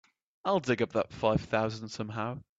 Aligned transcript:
I'll 0.43 0.59
dig 0.59 0.81
up 0.81 0.93
that 0.93 1.13
five 1.13 1.41
thousand 1.41 1.89
somehow. 1.89 2.39